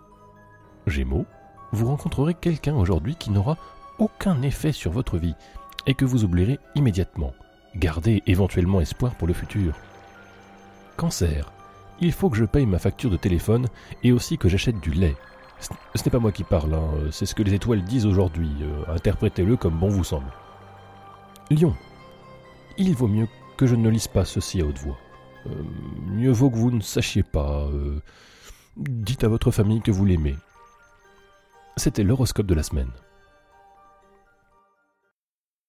Gémeaux, 0.87 1.27
vous 1.73 1.87
rencontrerez 1.87 2.35
quelqu'un 2.35 2.75
aujourd'hui 2.75 3.15
qui 3.15 3.31
n'aura 3.31 3.57
aucun 3.99 4.41
effet 4.43 4.73
sur 4.73 4.91
votre 4.91 5.19
vie 5.19 5.35
et 5.87 5.95
que 5.95 6.07
vous 6.07 6.25
oublierez 6.25 6.59
immédiatement. 6.75 7.35
Gardez 7.77 8.23
éventuellement 8.27 8.81
espoir 8.81 9.15
pour 9.15 9.29
le 9.29 9.35
futur. 9.35 9.75
Cancer, 10.97 11.53
il 12.01 12.13
faut 12.13 12.31
que 12.31 12.39
je 12.39 12.47
paye 12.47 12.67
ma 12.67 12.79
facture 12.79 13.11
de 13.11 13.17
téléphone 13.17 13.67
et 14.03 14.13
aussi 14.13 14.39
que 14.39 14.49
j'achète 14.49 14.81
du 14.81 14.91
lait. 14.91 15.17
Ce 15.61 16.05
n'est 16.05 16.11
pas 16.11 16.19
moi 16.19 16.33
qui 16.33 16.45
parle, 16.45 16.73
hein. 16.75 16.89
c'est 17.11 17.27
ce 17.27 17.35
que 17.35 17.43
les 17.43 17.55
étoiles 17.55 17.83
disent 17.83 18.07
aujourd'hui. 18.07 18.51
Euh, 18.63 18.95
interprétez-le 18.95 19.57
comme 19.57 19.79
bon 19.79 19.89
vous 19.89 20.05
semble. 20.05 20.33
Lion, 21.51 21.75
il 22.79 22.95
vaut 22.95 23.09
mieux 23.09 23.27
que 23.59 23.67
je 23.67 23.75
ne 23.75 23.91
lise 23.91 24.07
pas 24.07 24.25
ceci 24.25 24.63
à 24.63 24.65
haute 24.65 24.79
voix. 24.79 24.99
Euh, 25.47 25.51
mieux 26.07 26.31
vaut 26.31 26.49
que 26.49 26.57
vous 26.57 26.71
ne 26.71 26.81
sachiez 26.81 27.25
pas. 27.25 27.67
Euh, 27.67 28.01
dites 28.77 29.25
à 29.25 29.29
votre 29.29 29.51
famille 29.51 29.83
que 29.83 29.91
vous 29.91 30.07
l'aimez. 30.07 30.37
C'était 31.77 32.05
l'horoscope 32.05 32.47
de 32.47 32.55
la 32.55 32.63
semaine. 32.63 32.93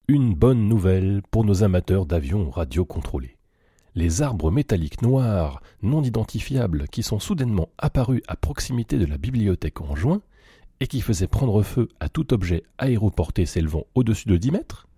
Une 0.07 0.35
bonne 0.35 0.67
nouvelle 0.67 1.23
pour 1.31 1.43
nos 1.43 1.63
amateurs 1.63 2.05
d'avions 2.05 2.51
radiocontrôlés. 2.51 3.37
Les 3.95 4.21
arbres 4.21 4.51
métalliques 4.51 5.01
noirs, 5.01 5.61
non 5.81 6.03
identifiables, 6.03 6.87
qui 6.89 7.01
sont 7.01 7.19
soudainement 7.19 7.69
apparus 7.79 8.21
à 8.27 8.35
proximité 8.35 8.99
de 8.99 9.05
la 9.05 9.17
bibliothèque 9.17 9.81
en 9.81 9.95
juin, 9.95 10.21
et 10.79 10.85
qui 10.85 11.01
faisaient 11.01 11.27
prendre 11.27 11.61
feu 11.63 11.89
à 11.99 12.07
tout 12.07 12.33
objet 12.33 12.63
aéroporté 12.77 13.47
s'élevant 13.47 13.85
au-dessus 13.95 14.27
de 14.27 14.37
10 14.37 14.51
mètres, 14.51 14.88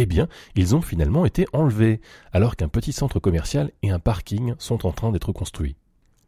eh 0.00 0.06
bien, 0.06 0.28
ils 0.54 0.76
ont 0.76 0.80
finalement 0.80 1.26
été 1.26 1.44
enlevés, 1.52 2.00
alors 2.32 2.54
qu'un 2.54 2.68
petit 2.68 2.92
centre 2.92 3.18
commercial 3.18 3.72
et 3.82 3.90
un 3.90 3.98
parking 3.98 4.54
sont 4.58 4.86
en 4.86 4.92
train 4.92 5.10
d'être 5.10 5.32
construits. 5.32 5.74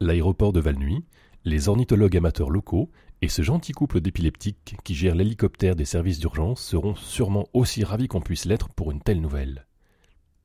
L'aéroport 0.01 0.53
de 0.53 0.59
Valnuy, 0.59 1.05
les 1.45 1.69
ornithologues 1.69 2.17
amateurs 2.17 2.51
locaux 2.51 2.91
et 3.23 3.29
ce 3.29 3.43
gentil 3.43 3.71
couple 3.71 4.01
d'épileptiques 4.01 4.75
qui 4.83 4.95
gère 4.97 5.15
l'hélicoptère 5.15 5.77
des 5.77 5.85
services 5.85 6.19
d'urgence 6.19 6.61
seront 6.61 6.97
sûrement 6.97 7.47
aussi 7.53 7.85
ravis 7.85 8.09
qu'on 8.09 8.21
puisse 8.21 8.45
l'être 8.45 8.71
pour 8.71 8.91
une 8.91 9.01
telle 9.01 9.21
nouvelle. 9.21 9.69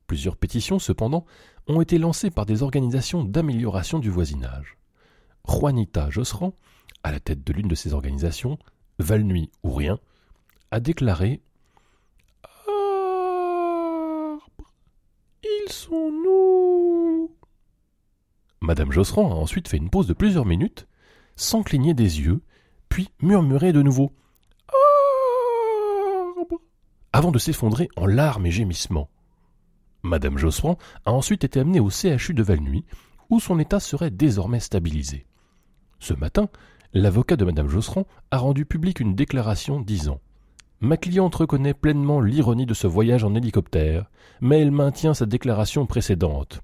Plusieurs 0.06 0.36
pétitions, 0.36 0.78
cependant, 0.78 1.26
ont 1.66 1.80
été 1.80 1.98
lancées 1.98 2.30
par 2.30 2.46
des 2.46 2.62
organisations 2.62 3.24
d'amélioration 3.24 3.98
du 3.98 4.08
voisinage. 4.08 4.78
Juanita 5.48 6.10
Josserand, 6.10 6.54
à 7.02 7.10
la 7.10 7.18
tête 7.18 7.44
de 7.44 7.52
l'une 7.52 7.66
de 7.66 7.74
ces 7.74 7.92
organisations, 7.92 8.56
Valnuy 9.00 9.50
ou 9.64 9.72
rien, 9.72 9.98
a 10.70 10.78
déclaré 10.78 11.40
sont 15.68 16.10
nous 16.10 17.30
Madame 18.60 18.92
Josserand 18.92 19.30
a 19.30 19.34
ensuite 19.34 19.68
fait 19.68 19.76
une 19.76 19.90
pause 19.90 20.06
de 20.06 20.14
plusieurs 20.14 20.46
minutes, 20.46 20.86
sans 21.36 21.62
cligner 21.62 21.94
des 21.94 22.20
yeux, 22.20 22.40
puis 22.88 23.08
murmuré 23.20 23.72
de 23.72 23.82
nouveau 23.82 24.12
Arbre 26.36 26.60
avant 27.12 27.30
de 27.30 27.38
s'effondrer 27.38 27.88
en 27.96 28.06
larmes 28.06 28.46
et 28.46 28.50
gémissements. 28.50 29.10
Madame 30.02 30.38
Josserand 30.38 30.78
a 31.04 31.12
ensuite 31.12 31.44
été 31.44 31.60
amenée 31.60 31.80
au 31.80 31.90
CHU 31.90 32.34
de 32.34 32.42
Valnuy, 32.42 32.84
où 33.30 33.40
son 33.40 33.58
état 33.58 33.80
serait 33.80 34.10
désormais 34.10 34.60
stabilisé. 34.60 35.26
Ce 35.98 36.14
matin, 36.14 36.48
l'avocat 36.92 37.36
de 37.36 37.44
Madame 37.44 37.68
Josserand 37.68 38.06
a 38.30 38.38
rendu 38.38 38.66
publique 38.66 39.00
une 39.00 39.14
déclaration 39.14 39.80
disant 39.80 40.20
Ma 40.80 40.96
cliente 40.96 41.34
reconnaît 41.34 41.74
pleinement 41.74 42.20
l'ironie 42.20 42.66
de 42.66 42.74
ce 42.74 42.86
voyage 42.86 43.24
en 43.24 43.34
hélicoptère, 43.34 44.10
mais 44.40 44.60
elle 44.60 44.70
maintient 44.70 45.14
sa 45.14 45.26
déclaration 45.26 45.86
précédente. 45.86 46.60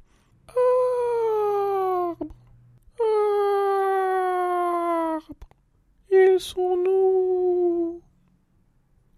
ils 6.10 6.40
sont 6.40 6.76
nous. 6.76 8.02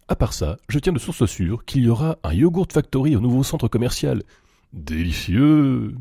À 0.07 0.17
part 0.17 0.33
ça, 0.33 0.59
je 0.69 0.79
tiens 0.79 0.93
de 0.93 0.99
source 0.99 1.27
sûre 1.27 1.65
qu'il 1.65 1.85
y 1.85 1.89
aura 1.89 2.19
un 2.23 2.33
Yogurt 2.33 2.73
Factory 2.73 3.17
au 3.17 3.21
nouveau 3.21 3.43
centre 3.43 3.69
commercial. 3.69 4.23
Délicieux 4.73 5.95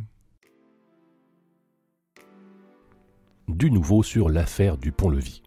Du 3.48 3.72
nouveau 3.72 4.04
sur 4.04 4.30
l'affaire 4.30 4.78
du 4.78 4.92
pont-levis. 4.92 5.43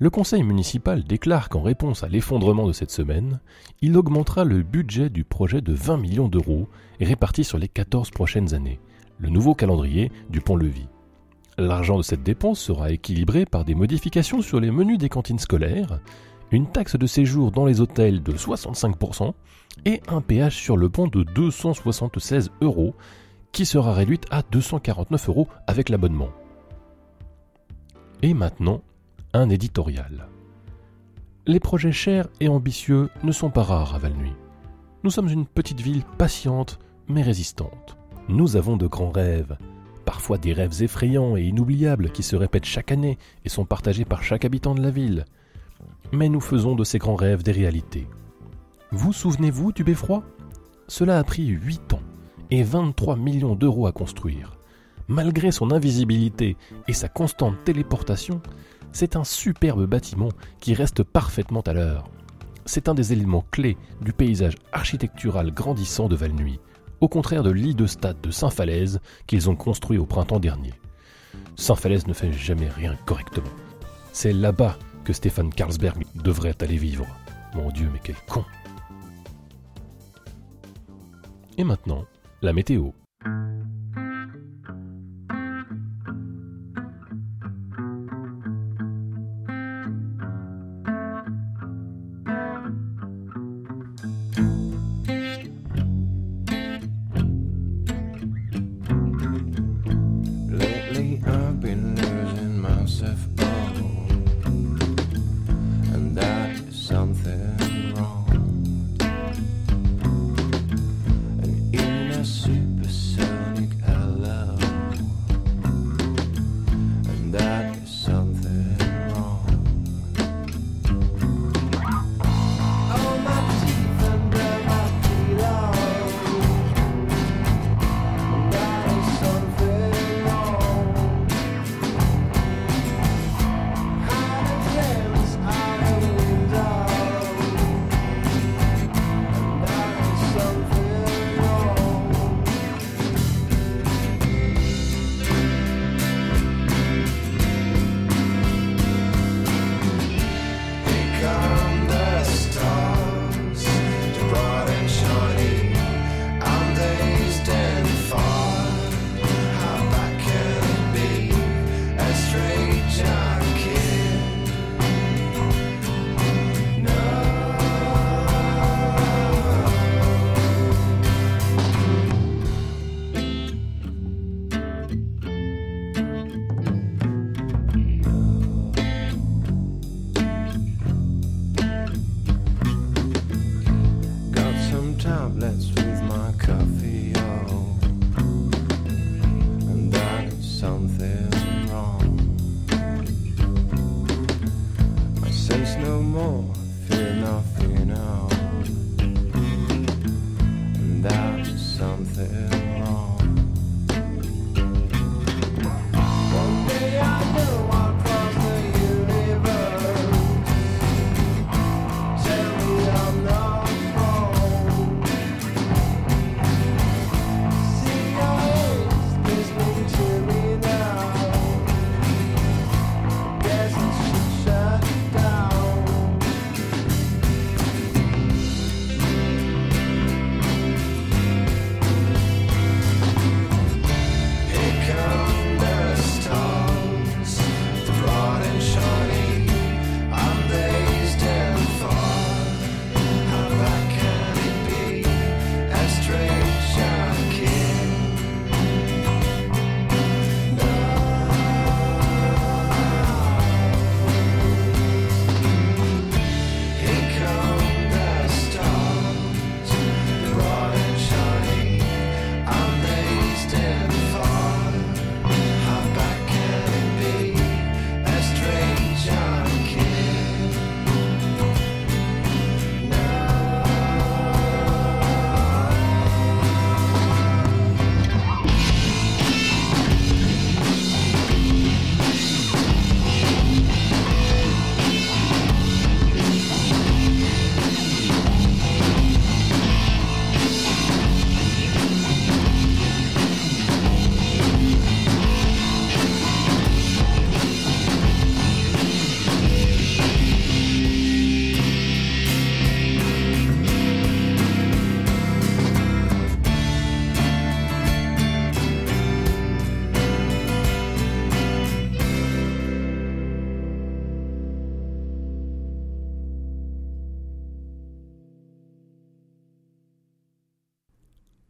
Le 0.00 0.10
conseil 0.10 0.44
municipal 0.44 1.02
déclare 1.02 1.48
qu'en 1.48 1.62
réponse 1.62 2.04
à 2.04 2.08
l'effondrement 2.08 2.68
de 2.68 2.72
cette 2.72 2.92
semaine, 2.92 3.40
il 3.82 3.96
augmentera 3.96 4.44
le 4.44 4.62
budget 4.62 5.10
du 5.10 5.24
projet 5.24 5.60
de 5.60 5.72
20 5.72 5.96
millions 5.96 6.28
d'euros 6.28 6.68
répartis 7.00 7.42
sur 7.42 7.58
les 7.58 7.66
14 7.66 8.10
prochaines 8.12 8.54
années, 8.54 8.78
le 9.18 9.28
nouveau 9.28 9.56
calendrier 9.56 10.12
du 10.30 10.40
pont-levis. 10.40 10.86
L'argent 11.56 11.96
de 11.96 12.04
cette 12.04 12.22
dépense 12.22 12.60
sera 12.60 12.92
équilibré 12.92 13.44
par 13.44 13.64
des 13.64 13.74
modifications 13.74 14.40
sur 14.40 14.60
les 14.60 14.70
menus 14.70 14.98
des 14.98 15.08
cantines 15.08 15.40
scolaires, 15.40 15.98
une 16.52 16.70
taxe 16.70 16.94
de 16.94 17.06
séjour 17.08 17.50
dans 17.50 17.66
les 17.66 17.80
hôtels 17.80 18.22
de 18.22 18.32
65% 18.32 19.32
et 19.84 20.00
un 20.06 20.20
péage 20.20 20.54
sur 20.54 20.76
le 20.76 20.88
pont 20.88 21.08
de 21.08 21.24
276 21.24 22.52
euros 22.60 22.94
qui 23.50 23.66
sera 23.66 23.92
réduite 23.94 24.26
à 24.30 24.42
249 24.42 25.28
euros 25.28 25.48
avec 25.66 25.88
l'abonnement. 25.88 26.30
Et 28.22 28.34
maintenant, 28.34 28.80
un 29.34 29.50
éditorial. 29.50 30.28
Les 31.46 31.60
projets 31.60 31.92
chers 31.92 32.28
et 32.40 32.48
ambitieux 32.48 33.10
ne 33.22 33.32
sont 33.32 33.50
pas 33.50 33.62
rares 33.62 33.94
à 33.94 33.98
Valnuy. 33.98 34.32
Nous 35.04 35.10
sommes 35.10 35.28
une 35.28 35.46
petite 35.46 35.80
ville 35.80 36.02
patiente 36.16 36.78
mais 37.08 37.22
résistante. 37.22 37.96
Nous 38.28 38.56
avons 38.56 38.76
de 38.76 38.86
grands 38.86 39.10
rêves, 39.10 39.56
parfois 40.04 40.38
des 40.38 40.52
rêves 40.52 40.82
effrayants 40.82 41.36
et 41.36 41.44
inoubliables 41.44 42.10
qui 42.10 42.22
se 42.22 42.36
répètent 42.36 42.64
chaque 42.64 42.92
année 42.92 43.18
et 43.44 43.48
sont 43.48 43.64
partagés 43.64 44.04
par 44.04 44.22
chaque 44.22 44.44
habitant 44.44 44.74
de 44.74 44.82
la 44.82 44.90
ville. 44.90 45.24
Mais 46.12 46.28
nous 46.28 46.40
faisons 46.40 46.74
de 46.74 46.84
ces 46.84 46.98
grands 46.98 47.16
rêves 47.16 47.42
des 47.42 47.52
réalités. 47.52 48.06
Vous 48.90 49.12
souvenez-vous 49.12 49.72
du 49.72 49.84
beffroi? 49.84 50.22
Cela 50.86 51.18
a 51.18 51.24
pris 51.24 51.46
8 51.46 51.94
ans 51.94 52.02
et 52.50 52.62
23 52.62 53.16
millions 53.16 53.54
d'euros 53.54 53.86
à 53.86 53.92
construire. 53.92 54.58
Malgré 55.06 55.50
son 55.52 55.70
invisibilité 55.70 56.56
et 56.86 56.92
sa 56.92 57.08
constante 57.08 57.62
téléportation, 57.64 58.42
c'est 58.92 59.16
un 59.16 59.24
superbe 59.24 59.86
bâtiment 59.86 60.30
qui 60.60 60.74
reste 60.74 61.02
parfaitement 61.02 61.60
à 61.62 61.72
l'heure. 61.72 62.08
C'est 62.66 62.88
un 62.88 62.94
des 62.94 63.12
éléments 63.12 63.44
clés 63.50 63.76
du 64.02 64.12
paysage 64.12 64.56
architectural 64.72 65.52
grandissant 65.52 66.08
de 66.08 66.16
Valnuy, 66.16 66.60
au 67.00 67.08
contraire 67.08 67.42
de 67.42 67.50
l'île 67.50 67.76
de 67.76 67.86
stade 67.86 68.20
de 68.20 68.30
Saint-Falaise 68.30 69.00
qu'ils 69.26 69.48
ont 69.48 69.56
construit 69.56 69.98
au 69.98 70.06
printemps 70.06 70.40
dernier. 70.40 70.74
Saint-Falaise 71.56 72.06
ne 72.06 72.12
fait 72.12 72.32
jamais 72.32 72.68
rien 72.68 72.96
correctement. 73.06 73.48
C'est 74.12 74.32
là-bas 74.32 74.76
que 75.04 75.12
Stéphane 75.12 75.52
Carlsberg 75.52 76.04
devrait 76.14 76.62
aller 76.62 76.76
vivre. 76.76 77.06
Mon 77.54 77.70
Dieu, 77.70 77.88
mais 77.92 78.00
quel 78.02 78.16
con 78.28 78.44
Et 81.56 81.64
maintenant, 81.64 82.04
la 82.42 82.52
météo. 82.52 82.90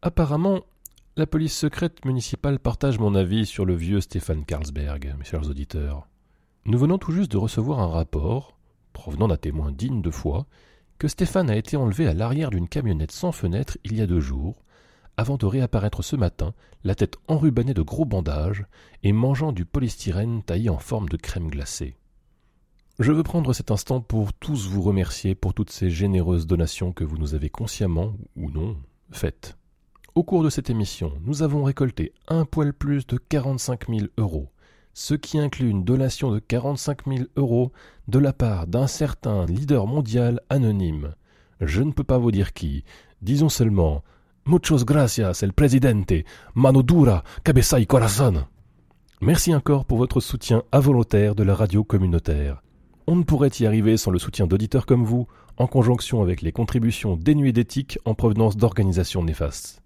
Apparemment, 0.01 0.61
la 1.17 1.27
police 1.27 1.57
secrète 1.57 2.05
municipale 2.05 2.57
partage 2.57 2.99
mon 2.99 3.15
avis 3.15 3.45
sur 3.45 3.65
le 3.65 3.75
vieux 3.75 3.99
Stéphane 3.99 4.45
Carlsberg, 4.45 5.13
mes 5.17 5.25
chers 5.25 5.49
auditeurs. 5.49 6.07
Nous 6.63 6.79
venons 6.79 6.97
tout 6.97 7.11
juste 7.11 7.33
de 7.33 7.37
recevoir 7.37 7.79
un 7.81 7.87
rapport, 7.87 8.57
provenant 8.93 9.27
d'un 9.27 9.35
témoin 9.35 9.73
digne 9.73 10.01
de 10.01 10.09
foi, 10.09 10.45
que 10.99 11.09
Stéphane 11.09 11.49
a 11.49 11.57
été 11.57 11.75
enlevé 11.75 12.07
à 12.07 12.13
l'arrière 12.13 12.49
d'une 12.49 12.69
camionnette 12.69 13.11
sans 13.11 13.33
fenêtre 13.33 13.77
il 13.83 13.97
y 13.97 14.01
a 14.01 14.07
deux 14.07 14.21
jours, 14.21 14.63
avant 15.17 15.35
de 15.35 15.45
réapparaître 15.45 16.01
ce 16.01 16.15
matin, 16.15 16.53
la 16.85 16.95
tête 16.95 17.17
enrubanée 17.27 17.73
de 17.73 17.81
gros 17.81 18.05
bandages 18.05 18.65
et 19.03 19.11
mangeant 19.11 19.51
du 19.51 19.65
polystyrène 19.65 20.43
taillé 20.43 20.69
en 20.69 20.79
forme 20.79 21.09
de 21.09 21.17
crème 21.17 21.49
glacée. 21.49 21.97
Je 22.99 23.11
veux 23.11 23.23
prendre 23.23 23.51
cet 23.51 23.69
instant 23.69 23.99
pour 23.99 24.31
tous 24.31 24.69
vous 24.69 24.81
remercier 24.81 25.35
pour 25.35 25.53
toutes 25.53 25.71
ces 25.71 25.89
généreuses 25.89 26.47
donations 26.47 26.93
que 26.93 27.03
vous 27.03 27.17
nous 27.17 27.35
avez 27.35 27.49
consciemment, 27.49 28.13
ou 28.37 28.49
non, 28.49 28.77
faites. 29.11 29.58
Au 30.19 30.23
cours 30.23 30.43
de 30.43 30.49
cette 30.49 30.69
émission, 30.69 31.13
nous 31.23 31.43
avons 31.43 31.63
récolté 31.63 32.11
un 32.27 32.43
poil 32.43 32.73
plus 32.73 33.07
de 33.07 33.17
45 33.17 33.87
000 33.87 34.07
euros, 34.17 34.49
ce 34.93 35.13
qui 35.13 35.39
inclut 35.39 35.69
une 35.69 35.85
donation 35.85 36.29
de 36.29 36.39
45 36.39 37.07
000 37.07 37.19
euros 37.37 37.71
de 38.09 38.19
la 38.19 38.33
part 38.33 38.67
d'un 38.67 38.85
certain 38.85 39.45
leader 39.45 39.87
mondial 39.87 40.41
anonyme. 40.49 41.15
Je 41.61 41.81
ne 41.81 41.93
peux 41.93 42.03
pas 42.03 42.17
vous 42.17 42.31
dire 42.31 42.51
qui, 42.51 42.83
disons 43.21 43.47
seulement 43.47 44.03
Muchos 44.45 44.83
gracias, 44.83 45.41
el 45.41 45.53
presidente. 45.53 46.25
Mano 46.53 46.83
dura, 46.83 47.23
cabeza 47.45 47.79
y 47.79 47.87
corazón. 47.87 48.45
Merci 49.21 49.55
encore 49.55 49.85
pour 49.85 49.99
votre 49.99 50.19
soutien 50.19 50.63
involontaire 50.73 51.33
de 51.33 51.43
la 51.43 51.55
radio 51.55 51.85
communautaire. 51.85 52.61
On 53.07 53.15
ne 53.15 53.23
pourrait 53.23 53.57
y 53.57 53.65
arriver 53.65 53.95
sans 53.95 54.11
le 54.11 54.19
soutien 54.19 54.47
d'auditeurs 54.47 54.85
comme 54.85 55.05
vous, 55.05 55.27
en 55.55 55.67
conjonction 55.67 56.21
avec 56.21 56.41
les 56.41 56.51
contributions 56.51 57.15
dénuées 57.15 57.53
d'éthique 57.53 57.99
en 58.03 58.15
provenance 58.15 58.57
d'organisations 58.57 59.23
néfastes. 59.23 59.81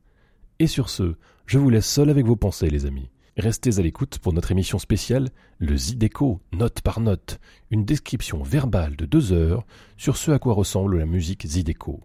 Et 0.64 0.68
sur 0.68 0.90
ce, 0.90 1.16
je 1.46 1.60
vous 1.60 1.70
laisse 1.70 1.86
seul 1.86 2.10
avec 2.10 2.26
vos 2.26 2.38
pensées, 2.38 2.70
les 2.70 2.86
amis. 2.86 3.10
Restez 3.36 3.80
à 3.80 3.82
l'écoute 3.82 4.20
pour 4.20 4.32
notre 4.32 4.54
émission 4.54 4.80
spéciale, 4.80 5.28
le 5.58 5.76
Zideco, 5.76 6.40
note 6.54 6.80
par 6.80 7.02
note, 7.02 7.42
une 7.70 7.84
description 7.84 8.42
verbale 8.44 8.96
de 8.96 9.06
deux 9.06 9.34
heures 9.34 9.66
sur 9.98 10.16
ce 10.16 10.32
à 10.32 10.40
quoi 10.40 10.54
ressemble 10.54 11.00
la 11.00 11.06
musique 11.06 11.46
Zideco. 11.46 12.00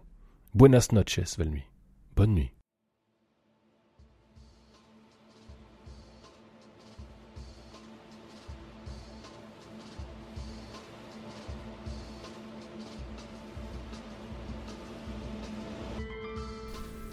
Buenas 0.55 0.89
noches, 0.91 1.37
Valnuit. 1.37 1.63
Bonne 2.17 2.33
nuit. 2.33 2.51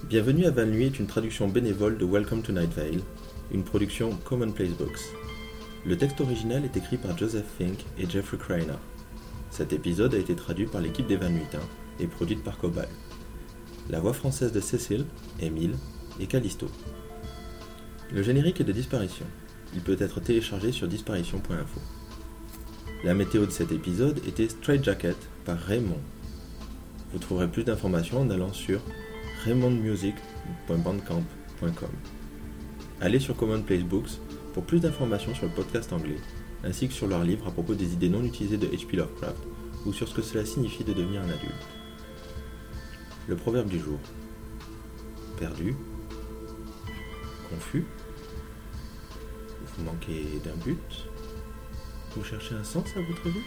Bienvenue 0.08 0.44
à 0.44 0.52
Van 0.52 0.66
Nuit 0.66 0.84
est 0.84 1.00
une 1.00 1.08
traduction 1.08 1.48
bénévole 1.48 1.98
de 1.98 2.04
Welcome 2.04 2.40
to 2.42 2.52
Night 2.52 2.72
Vale, 2.74 3.00
une 3.50 3.64
production 3.64 4.16
Commonplace 4.24 4.70
Books. 4.70 5.00
Le 5.84 5.98
texte 5.98 6.20
original 6.20 6.64
est 6.64 6.76
écrit 6.76 6.96
par 6.96 7.18
Joseph 7.18 7.46
Fink 7.58 7.84
et 7.98 8.08
Jeffrey 8.08 8.38
Crainer. 8.38 8.78
Cet 9.50 9.72
épisode 9.72 10.14
a 10.14 10.18
été 10.18 10.36
traduit 10.36 10.66
par 10.66 10.80
l'équipe 10.80 11.08
des 11.08 11.16
Van 11.16 11.28
Nuitins 11.28 11.58
et 11.98 12.06
produite 12.06 12.44
par 12.44 12.56
Cobal. 12.56 12.86
La 13.90 13.98
voix 13.98 14.12
française 14.12 14.52
de 14.52 14.60
Cécile, 14.60 15.06
Émile 15.40 15.74
et 16.20 16.28
Callisto. 16.28 16.68
Le 18.12 18.22
générique 18.22 18.60
est 18.60 18.64
de 18.64 18.70
Disparition. 18.70 19.26
Il 19.74 19.80
peut 19.80 19.96
être 19.98 20.20
téléchargé 20.20 20.70
sur 20.70 20.86
disparition.info. 20.86 21.80
La 23.02 23.14
météo 23.14 23.44
de 23.44 23.50
cet 23.50 23.72
épisode 23.72 24.20
était 24.24 24.48
Straight 24.48 24.84
Jacket 24.84 25.16
par 25.44 25.58
Raymond. 25.58 25.98
Vous 27.12 27.18
trouverez 27.18 27.48
plus 27.48 27.64
d'informations 27.64 28.20
en 28.20 28.30
allant 28.30 28.52
sur 28.52 28.80
raymondmusic.bandcamp.com. 29.46 31.92
Allez 33.00 33.20
sur 33.20 33.36
Commonplace 33.36 33.84
Books 33.84 34.18
pour 34.52 34.64
plus 34.64 34.80
d'informations 34.80 35.36
sur 35.36 35.46
le 35.46 35.52
podcast 35.52 35.92
anglais, 35.92 36.18
ainsi 36.64 36.88
que 36.88 36.94
sur 36.94 37.06
leurs 37.06 37.22
livres 37.22 37.46
à 37.46 37.52
propos 37.52 37.74
des 37.74 37.92
idées 37.92 38.08
non 38.08 38.24
utilisées 38.24 38.56
de 38.56 38.66
H.P. 38.66 38.96
Lovecraft 38.96 39.38
ou 39.84 39.92
sur 39.92 40.08
ce 40.08 40.14
que 40.14 40.22
cela 40.22 40.44
signifie 40.44 40.82
de 40.82 40.92
devenir 40.92 41.22
un 41.22 41.28
adulte. 41.28 41.54
Le 43.28 43.36
proverbe 43.36 43.68
du 43.68 43.78
jour. 43.78 44.00
Perdu. 45.38 45.76
Confus. 47.48 47.86
Vous 49.76 49.84
manquez 49.84 50.40
d'un 50.44 50.56
but. 50.64 51.06
Vous 52.16 52.24
cherchez 52.24 52.56
un 52.56 52.64
sens 52.64 52.88
à 52.96 53.00
votre 53.00 53.28
vie? 53.28 53.44